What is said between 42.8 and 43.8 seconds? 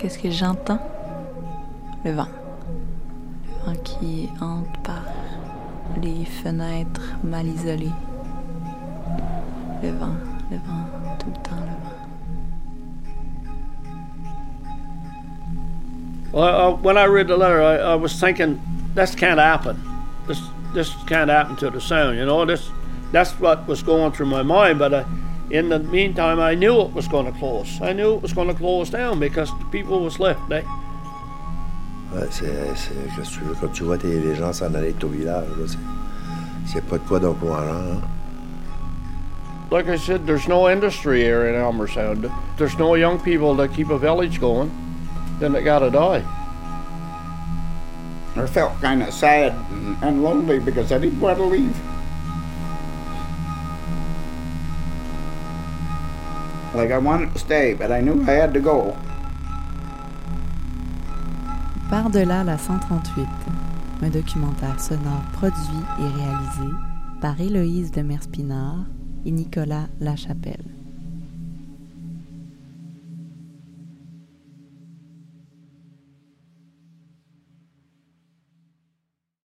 young people that